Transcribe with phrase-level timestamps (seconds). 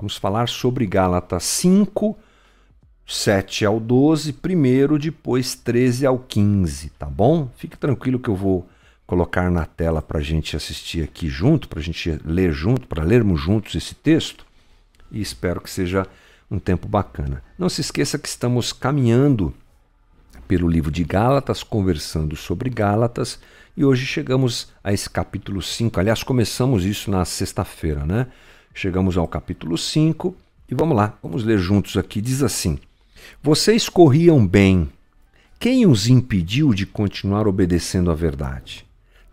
[0.00, 2.18] Vamos falar sobre Gálatas 5,
[3.06, 7.50] 7 ao 12, primeiro, depois 13 ao 15, tá bom?
[7.58, 8.66] Fique tranquilo que eu vou
[9.06, 13.04] colocar na tela para a gente assistir aqui junto, para a gente ler junto, para
[13.04, 14.46] lermos juntos esse texto
[15.12, 16.06] e espero que seja
[16.50, 17.42] um tempo bacana.
[17.58, 19.52] Não se esqueça que estamos caminhando
[20.48, 23.38] pelo livro de Gálatas, conversando sobre Gálatas,
[23.76, 26.00] e hoje chegamos a esse capítulo 5.
[26.00, 28.28] Aliás, começamos isso na sexta-feira, né?
[28.74, 30.34] Chegamos ao capítulo 5
[30.70, 32.20] e vamos lá, vamos ler juntos aqui.
[32.20, 32.78] Diz assim:
[33.42, 34.88] Vocês corriam bem.
[35.58, 38.86] Quem os impediu de continuar obedecendo à verdade?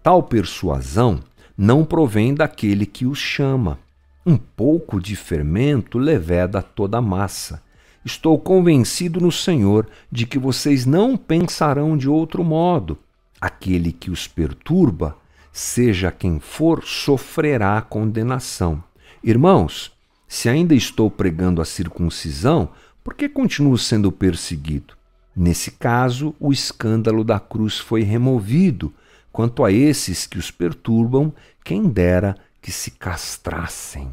[0.04, 1.22] Tal persuasão
[1.58, 3.80] não provém daquele que os chama.
[4.26, 7.62] Um pouco de fermento leveda toda a massa.
[8.04, 12.98] Estou convencido no Senhor de que vocês não pensarão de outro modo.
[13.40, 15.16] Aquele que os perturba,
[15.52, 18.84] seja quem for, sofrerá condenação.
[19.30, 19.92] Irmãos,
[20.26, 22.70] se ainda estou pregando a circuncisão,
[23.04, 24.94] por que continuo sendo perseguido?
[25.36, 28.94] Nesse caso, o escândalo da cruz foi removido
[29.34, 34.10] Quanto a esses que os perturbam, quem dera que se castrassem.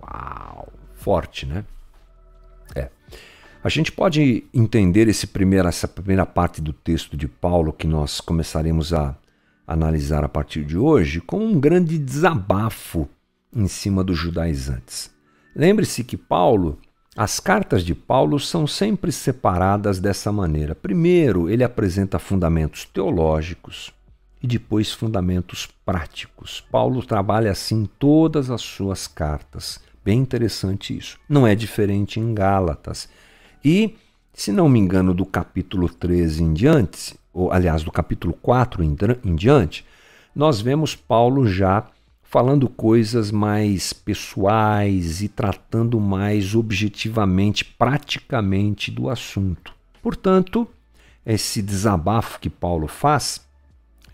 [0.00, 0.72] Uau!
[0.94, 1.64] Forte, né?
[2.76, 2.90] É.
[3.64, 8.20] A gente pode entender esse primeiro, essa primeira parte do texto de Paulo que nós
[8.20, 9.16] começaremos a
[9.66, 13.08] analisar a partir de hoje como um grande desabafo
[13.54, 15.10] em cima dos judaizantes.
[15.54, 16.78] Lembre-se que Paulo,
[17.16, 20.74] as cartas de Paulo são sempre separadas dessa maneira.
[20.74, 23.92] Primeiro, ele apresenta fundamentos teológicos,
[24.42, 26.64] e depois fundamentos práticos.
[26.70, 29.78] Paulo trabalha assim todas as suas cartas.
[30.02, 31.18] Bem interessante isso.
[31.28, 33.08] Não é diferente em Gálatas.
[33.62, 33.96] E,
[34.32, 39.36] se não me engano, do capítulo 13 em diante, ou aliás, do capítulo 4 em,
[39.36, 39.84] diante,
[40.34, 41.86] nós vemos Paulo já
[42.30, 49.74] falando coisas mais pessoais e tratando mais objetivamente, praticamente do assunto.
[50.00, 50.64] Portanto,
[51.26, 53.44] esse desabafo que Paulo faz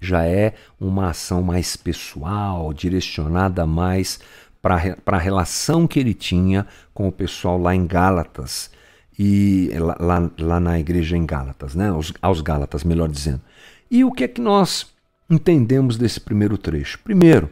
[0.00, 4.18] já é uma ação mais pessoal, direcionada mais
[4.62, 8.70] para a relação que ele tinha com o pessoal lá em Gálatas,
[9.18, 11.90] e lá, lá na igreja em Gálatas, né?
[11.90, 13.42] aos, aos Gálatas, melhor dizendo.
[13.90, 14.86] E o que é que nós
[15.28, 16.98] entendemos desse primeiro trecho?
[17.00, 17.50] Primeiro,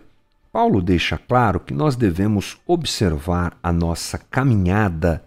[0.54, 5.20] Paulo deixa claro que nós devemos observar a nossa caminhada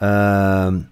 [0.00, 0.86] uh,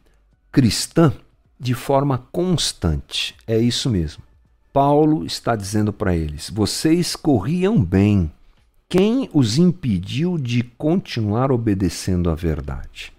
[0.50, 1.12] cristã
[1.60, 3.36] de forma constante.
[3.46, 4.24] É isso mesmo.
[4.72, 8.32] Paulo está dizendo para eles: vocês corriam bem.
[8.88, 13.12] Quem os impediu de continuar obedecendo à verdade?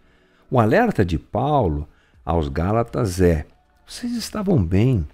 [0.51, 1.87] O alerta de Paulo
[2.25, 3.45] aos Gálatas é:
[3.87, 5.07] vocês estavam bem.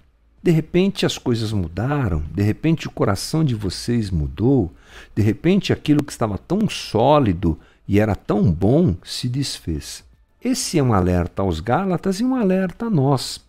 [0.46, 4.72] De repente as coisas mudaram, de repente o coração de vocês mudou,
[5.12, 7.58] de repente aquilo que estava tão sólido
[7.88, 10.04] e era tão bom se desfez.
[10.40, 13.44] Esse é um alerta aos Gálatas e um alerta a nós.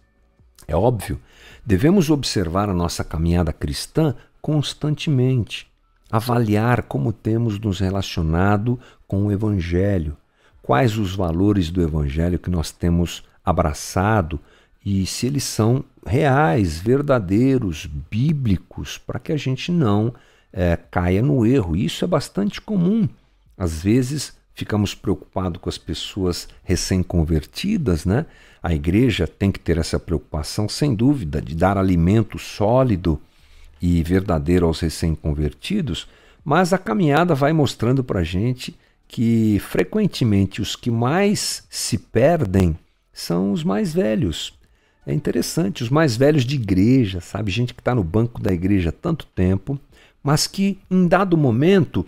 [0.68, 1.22] É óbvio
[1.64, 5.72] Devemos observar a nossa caminhada cristã constantemente,
[6.10, 10.18] avaliar como temos nos relacionado com o Evangelho,
[10.64, 14.40] quais os valores do Evangelho que nós temos abraçado
[14.90, 20.14] e se eles são reais, verdadeiros, bíblicos, para que a gente não
[20.54, 21.76] é, caia no erro.
[21.76, 23.06] Isso é bastante comum.
[23.58, 28.28] Às vezes ficamos preocupados com as pessoas recém-convertidas, né?
[28.64, 33.22] A igreja tem que ter essa preocupação, sem dúvida, de dar alimento sólido
[33.82, 36.08] e verdadeiro aos recém-convertidos,
[36.46, 38.74] mas a caminhada vai mostrando para a gente
[39.06, 42.74] que frequentemente os que mais se perdem
[43.12, 44.57] são os mais velhos.
[45.08, 47.50] É interessante, os mais velhos de igreja, sabe?
[47.50, 49.80] Gente que está no banco da igreja há tanto tempo,
[50.22, 52.06] mas que em dado momento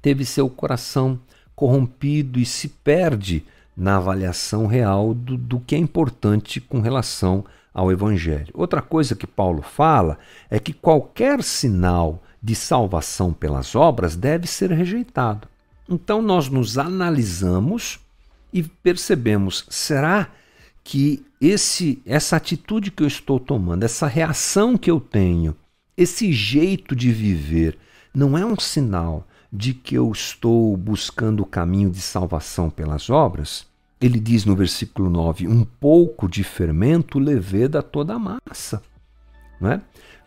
[0.00, 1.18] teve seu coração
[1.56, 3.44] corrompido e se perde
[3.76, 8.54] na avaliação real do, do que é importante com relação ao Evangelho.
[8.54, 10.16] Outra coisa que Paulo fala
[10.48, 15.48] é que qualquer sinal de salvação pelas obras deve ser rejeitado.
[15.88, 17.98] Então nós nos analisamos
[18.52, 20.43] e percebemos: será que
[21.40, 25.56] esse essa atitude que eu estou tomando, essa reação que eu tenho,
[25.96, 27.78] esse jeito de viver,
[28.14, 33.66] não é um sinal de que eu estou buscando o caminho de salvação pelas obras,
[34.00, 38.82] ele diz no versículo 9: um pouco de fermento leveda toda a massa.
[39.60, 39.80] Não é?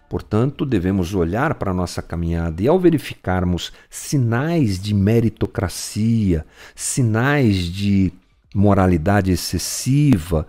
[0.09, 8.13] Portanto, devemos olhar para a nossa caminhada e, ao verificarmos sinais de meritocracia, sinais de
[8.53, 10.47] moralidade excessiva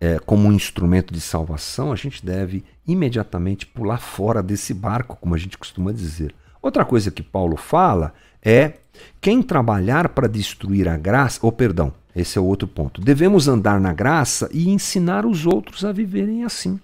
[0.00, 5.34] é, como um instrumento de salvação, a gente deve imediatamente pular fora desse barco, como
[5.34, 6.34] a gente costuma dizer.
[6.62, 8.74] Outra coisa que Paulo fala é
[9.20, 13.00] quem trabalhar para destruir a graça, ou oh, perdão, esse é o outro ponto.
[13.00, 16.80] Devemos andar na graça e ensinar os outros a viverem assim.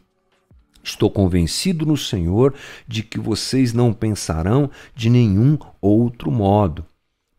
[0.82, 2.54] Estou convencido no Senhor
[2.86, 6.84] de que vocês não pensarão de nenhum outro modo.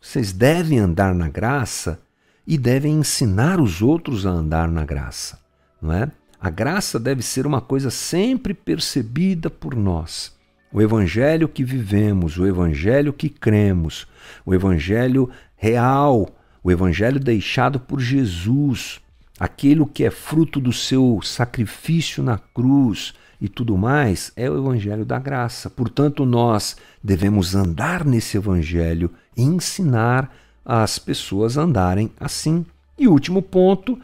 [0.01, 1.99] Vocês devem andar na graça
[2.47, 5.37] e devem ensinar os outros a andar na graça,
[5.81, 6.09] não é?
[6.39, 10.33] A graça deve ser uma coisa sempre percebida por nós.
[10.71, 14.07] O evangelho que vivemos, o evangelho que cremos,
[14.45, 16.29] o evangelho real,
[16.63, 19.01] o evangelho deixado por Jesus,
[19.39, 25.05] aquilo que é fruto do seu sacrifício na cruz e tudo mais, é o evangelho
[25.05, 25.69] da graça.
[25.69, 30.31] Portanto, nós devemos andar nesse evangelho e ensinar
[30.67, 32.65] as pessoas andarem assim.
[32.99, 33.97] E último ponto,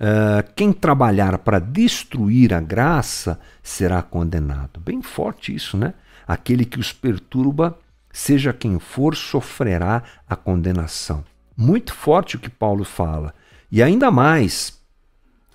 [0.00, 4.80] Uh, quem trabalhar para destruir a graça será condenado.
[4.80, 5.92] Bem forte isso, né?
[6.26, 7.78] Aquele que os perturba,
[8.10, 11.22] seja quem for, sofrerá a condenação.
[11.54, 13.34] Muito forte o que Paulo fala.
[13.70, 14.80] E ainda mais,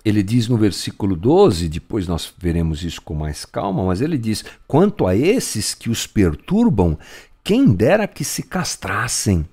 [0.04, 4.44] ele diz no versículo 12, depois nós veremos isso com mais calma, mas ele diz:
[4.68, 6.96] quanto a esses que os perturbam,
[7.42, 9.44] quem dera que se castrassem.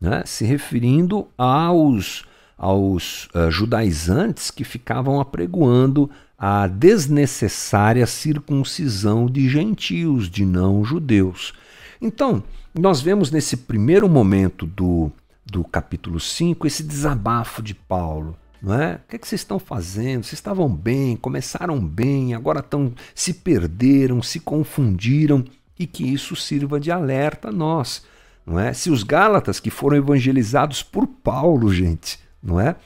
[0.00, 0.22] Né?
[0.26, 2.24] Se referindo aos
[2.58, 11.52] aos uh, judaizantes que ficavam apregoando a desnecessária circuncisão de gentios, de não-judeus.
[12.00, 12.42] Então,
[12.74, 15.10] nós vemos nesse primeiro momento do,
[15.46, 18.36] do capítulo 5 esse desabafo de Paulo.
[18.60, 18.96] Não é?
[18.96, 20.24] O que, é que vocês estão fazendo?
[20.24, 25.44] Vocês estavam bem, começaram bem, agora estão se perderam, se confundiram
[25.78, 28.02] e que isso sirva de alerta a nós.
[28.48, 28.72] Não é?
[28.72, 32.76] Se os Gálatas que foram evangelizados por Paulo, gente, não é?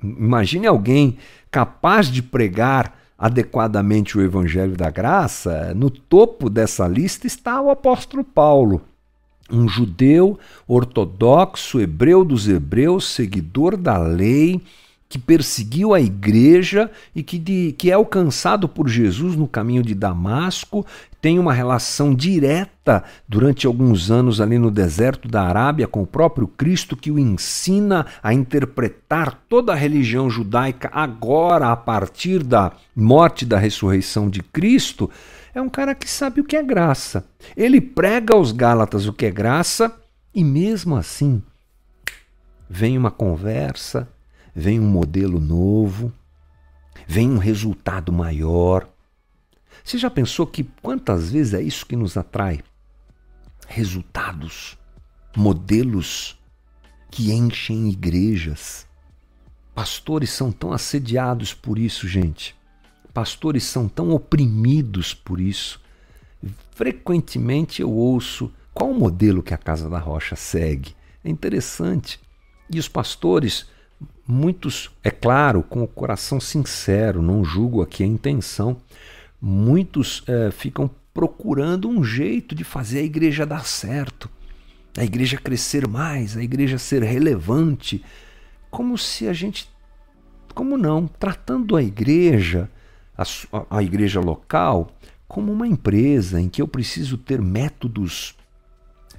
[0.00, 1.18] Imagine alguém
[1.50, 8.22] capaz de pregar adequadamente o evangelho da graça, no topo dessa lista está o apóstolo
[8.22, 8.80] Paulo,
[9.50, 10.38] um judeu
[10.68, 14.62] ortodoxo, hebreu dos hebreus, seguidor da lei,
[15.08, 19.94] que perseguiu a igreja e que, de, que é alcançado por Jesus no caminho de
[19.94, 20.84] Damasco,
[21.20, 26.46] tem uma relação direta durante alguns anos ali no deserto da Arábia com o próprio
[26.46, 33.42] Cristo, que o ensina a interpretar toda a religião judaica agora, a partir da morte
[33.42, 35.10] e da ressurreição de Cristo.
[35.54, 37.24] É um cara que sabe o que é graça.
[37.56, 39.92] Ele prega aos Gálatas o que é graça
[40.34, 41.42] e, mesmo assim,
[42.68, 44.06] vem uma conversa
[44.58, 46.12] vem um modelo novo,
[47.06, 48.88] vem um resultado maior.
[49.84, 52.60] Você já pensou que quantas vezes é isso que nos atrai?
[53.68, 54.76] Resultados,
[55.36, 56.36] modelos
[57.08, 58.84] que enchem igrejas.
[59.76, 62.56] Pastores são tão assediados por isso, gente.
[63.14, 65.80] Pastores são tão oprimidos por isso.
[66.72, 70.96] Frequentemente eu ouço qual o modelo que a Casa da Rocha segue.
[71.22, 72.20] É interessante.
[72.68, 73.66] E os pastores
[74.30, 78.76] Muitos, é claro, com o coração sincero, não julgo aqui a intenção,
[79.40, 84.28] muitos é, ficam procurando um jeito de fazer a igreja dar certo,
[84.98, 88.04] a igreja crescer mais, a igreja ser relevante,
[88.70, 89.66] como se a gente,
[90.54, 92.70] como não, tratando a igreja,
[93.16, 93.24] a,
[93.78, 94.94] a igreja local,
[95.26, 98.36] como uma empresa em que eu preciso ter métodos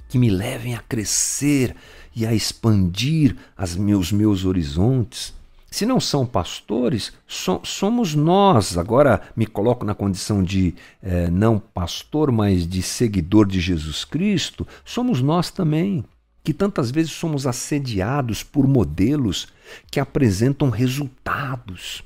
[0.08, 1.74] que me levem a crescer
[2.14, 5.34] e a expandir as meus, meus horizontes.
[5.70, 8.76] Se não são pastores, so, somos nós.
[8.76, 14.66] Agora me coloco na condição de eh, não pastor, mas de seguidor de Jesus Cristo.
[14.84, 16.04] Somos nós também,
[16.42, 19.46] que tantas vezes somos assediados por modelos
[19.90, 22.02] que apresentam resultados.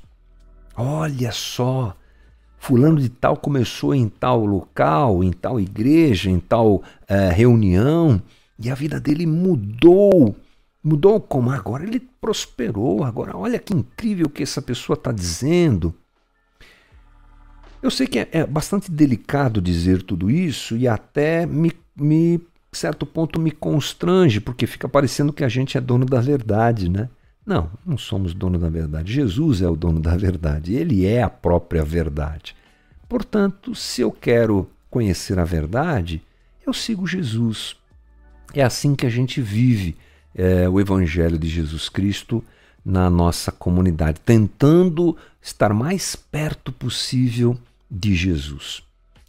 [0.75, 1.95] Olha só,
[2.59, 8.21] Fulano de Tal começou em tal local, em tal igreja, em tal eh, reunião
[8.57, 10.35] e a vida dele mudou.
[10.83, 11.51] Mudou como?
[11.51, 13.03] Agora ele prosperou.
[13.03, 15.93] Agora, olha que incrível que essa pessoa está dizendo.
[17.81, 23.05] Eu sei que é, é, bastante delicado dizer tudo isso e até me, me, certo
[23.05, 27.09] ponto, me constrange, porque fica parecendo que a gente é dono da verdade, né?
[27.45, 29.13] Não, não somos dono da verdade.
[29.13, 30.73] Jesus é o dono da verdade.
[30.73, 32.55] Ele é a própria verdade.
[33.07, 36.23] Portanto, se eu quero conhecer a verdade,
[36.65, 37.75] eu sigo Jesus.
[38.53, 39.95] É assim que a gente vive
[40.33, 42.43] é, o Evangelho de Jesus Cristo
[42.85, 47.57] na nossa comunidade, tentando estar mais perto possível
[47.89, 48.83] de Jesus.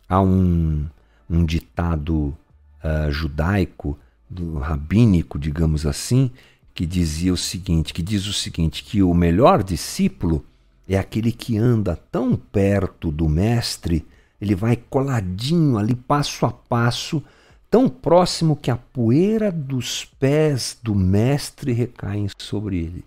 [0.09, 0.85] Há um,
[1.29, 2.37] um ditado
[2.85, 6.31] uh, judaico, do, rabínico, digamos assim,
[6.75, 10.45] que dizia o seguinte, que diz o seguinte, que o melhor discípulo
[10.89, 14.05] é aquele que anda tão perto do mestre,
[14.41, 17.23] ele vai coladinho ali passo a passo
[17.71, 23.05] tão próximo que a poeira dos pés do Mestre recai sobre ele.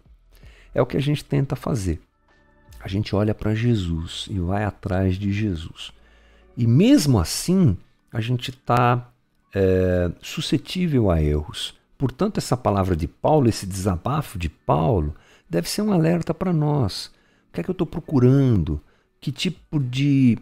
[0.74, 2.02] É o que a gente tenta fazer.
[2.80, 5.92] A gente olha para Jesus e vai atrás de Jesus.
[6.56, 7.78] E mesmo assim,
[8.12, 9.10] a gente está
[9.54, 11.74] é, suscetível a erros.
[11.98, 15.14] Portanto, essa palavra de Paulo, esse desabafo de Paulo,
[15.50, 17.08] deve ser um alerta para nós.
[17.50, 18.82] O que é que eu estou procurando?
[19.20, 20.38] Que tipo de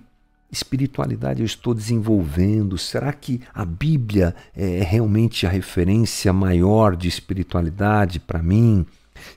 [0.51, 2.77] espiritualidade eu estou desenvolvendo?
[2.77, 8.85] Será que a Bíblia é realmente a referência maior de espiritualidade para mim?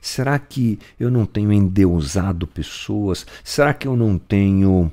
[0.01, 3.27] Será que eu não tenho endeusado pessoas?
[3.43, 4.91] Será que eu não tenho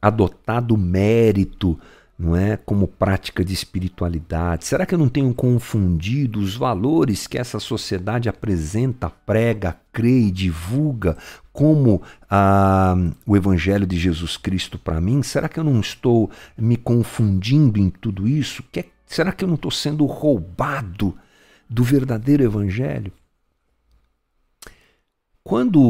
[0.00, 1.78] adotado mérito,
[2.18, 4.64] não é, como prática de espiritualidade?
[4.64, 10.30] Será que eu não tenho confundido os valores que essa sociedade apresenta, prega, crê e
[10.30, 11.16] divulga
[11.58, 12.00] como
[12.30, 12.94] ah,
[13.26, 15.24] o Evangelho de Jesus Cristo para mim?
[15.24, 18.62] Será que eu não estou me confundindo em tudo isso?
[18.70, 21.18] Que, será que eu não estou sendo roubado
[21.68, 23.12] do verdadeiro Evangelho?
[25.42, 25.82] Quando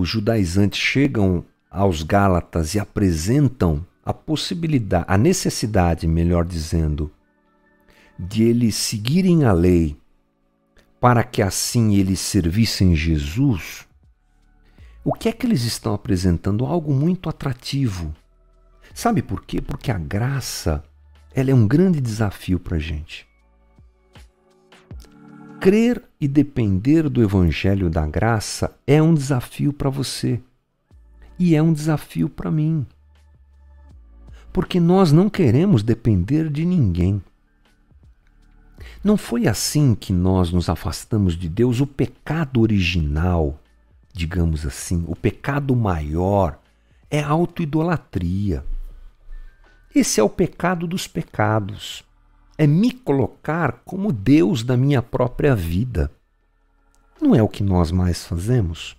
[0.00, 7.10] os judaizantes chegam aos Gálatas e apresentam a possibilidade, a necessidade, melhor dizendo,
[8.16, 9.96] de eles seguirem a lei
[11.00, 13.89] para que assim eles servissem Jesus,
[15.04, 16.66] o que é que eles estão apresentando?
[16.66, 18.14] Algo muito atrativo.
[18.94, 19.60] Sabe por quê?
[19.60, 20.82] Porque a graça
[21.34, 23.26] ela é um grande desafio para a gente.
[25.60, 30.40] Crer e depender do Evangelho da Graça é um desafio para você
[31.38, 32.86] e é um desafio para mim.
[34.52, 37.22] Porque nós não queremos depender de ninguém.
[39.04, 41.80] Não foi assim que nós nos afastamos de Deus.
[41.80, 43.60] O pecado original,
[44.12, 46.58] digamos assim, o pecado maior,
[47.10, 48.64] é a autoidolatria.
[49.94, 52.04] Esse é o pecado dos pecados
[52.60, 56.10] é me colocar como Deus da minha própria vida.
[57.18, 58.94] Não é o que nós mais fazemos?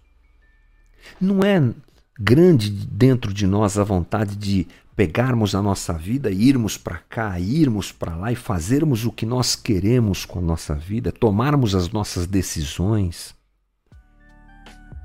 [1.19, 1.71] Não é
[2.19, 7.91] grande dentro de nós a vontade de pegarmos a nossa vida, irmos para cá, irmos
[7.91, 12.25] para lá e fazermos o que nós queremos com a nossa vida, tomarmos as nossas
[12.25, 13.35] decisões?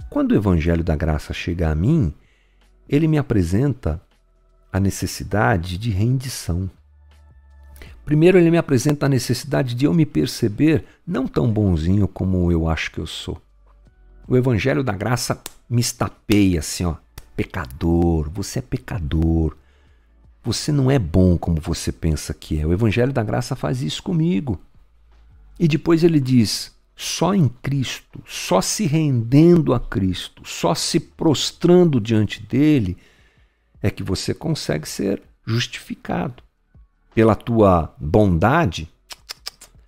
[0.08, 2.14] Quando o Evangelho da Graça chega a mim,
[2.88, 4.00] ele me apresenta
[4.72, 6.70] a necessidade de rendição.
[8.04, 12.68] Primeiro, ele me apresenta a necessidade de eu me perceber não tão bonzinho como eu
[12.68, 13.40] acho que eu sou.
[14.28, 16.96] O Evangelho da Graça me estapeia assim, ó.
[17.36, 19.56] Pecador, você é pecador.
[20.42, 22.66] Você não é bom como você pensa que é.
[22.66, 24.60] O Evangelho da Graça faz isso comigo.
[25.58, 32.00] E depois ele diz: só em Cristo, só se rendendo a Cristo, só se prostrando
[32.00, 32.96] diante dele,
[33.82, 36.42] é que você consegue ser justificado
[37.14, 38.90] pela tua bondade,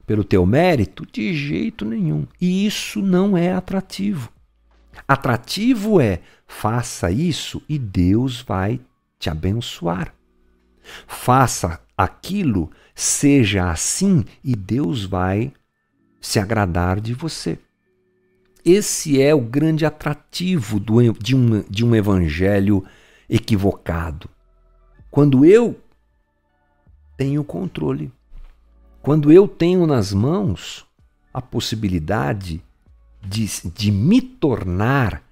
[0.07, 1.07] pelo teu mérito?
[1.11, 2.27] De jeito nenhum.
[2.39, 4.31] E isso não é atrativo.
[5.07, 8.81] Atrativo é faça isso e Deus vai
[9.19, 10.15] te abençoar.
[11.07, 15.53] Faça aquilo, seja assim e Deus vai
[16.21, 17.59] se agradar de você.
[18.65, 22.85] Esse é o grande atrativo do, de, um, de um evangelho
[23.29, 24.29] equivocado.
[25.11, 25.79] Quando eu
[27.19, 28.13] tenho controle.
[29.03, 30.87] Quando eu tenho nas mãos
[31.35, 32.63] a possibilidade
[33.21, 35.23] de, de me tornar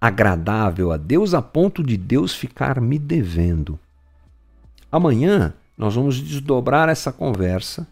[0.00, 3.78] agradável a Deus a ponto de Deus ficar me devendo.
[4.90, 7.86] Amanhã nós vamos desdobrar essa conversa,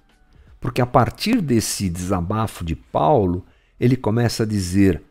[0.65, 3.45] porque a partir desse desabafo de Paulo,
[3.79, 5.03] ele começa a dizer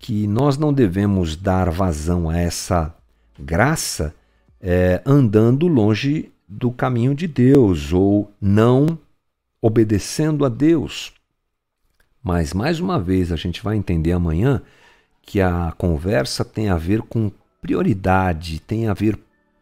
[0.00, 2.92] que nós não devemos dar vazão a essa
[3.38, 4.12] graça
[4.60, 8.98] é, andando longe do caminho de Deus ou não
[9.62, 11.12] obedecendo a Deus.
[12.20, 14.60] Mas mais uma vez a gente vai entender amanhã
[15.22, 17.30] que a conversa tem a ver com
[17.62, 19.16] prioridade, tem a ver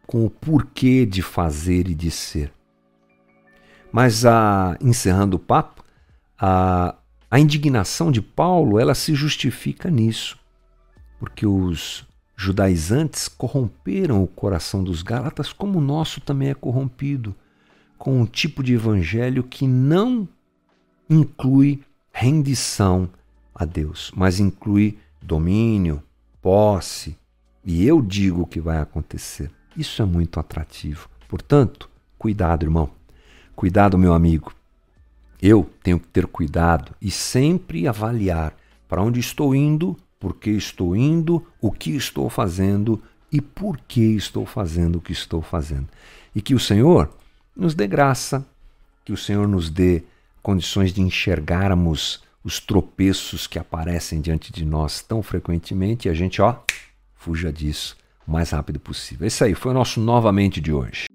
[0.07, 2.51] com o porquê de fazer e de ser.
[3.91, 5.83] Mas a, encerrando o papo,
[6.37, 6.95] a,
[7.29, 10.37] a indignação de Paulo ela se justifica nisso,
[11.19, 17.35] porque os judaizantes corromperam o coração dos Gálatas, como o nosso também é corrompido,
[17.97, 20.27] com um tipo de evangelho que não
[21.09, 23.09] inclui rendição
[23.53, 26.01] a Deus, mas inclui domínio,
[26.41, 27.17] posse.
[27.65, 29.51] E eu digo o que vai acontecer.
[29.75, 31.09] Isso é muito atrativo.
[31.27, 32.98] Portanto, cuidado, irmão.
[33.59, 34.53] Cuidado, meu amigo.
[35.41, 38.55] Eu tenho que ter cuidado e sempre avaliar
[38.87, 44.15] para onde estou indo por que estou indo, o que estou fazendo e por que
[44.15, 45.89] estou fazendo o que estou fazendo.
[46.33, 47.09] E que o Senhor
[47.53, 48.47] nos dê graça
[49.03, 50.03] que o Senhor nos dê
[50.41, 56.41] condições de enxergarmos os tropeços que aparecem diante de nós tão frequentemente e a gente,
[56.41, 56.55] ó,
[57.13, 59.27] fuja disso o mais rápido possível.
[59.27, 61.08] Isso aí foi o nosso novamente de hoje.